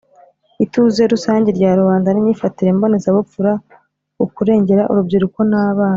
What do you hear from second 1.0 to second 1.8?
rusange rya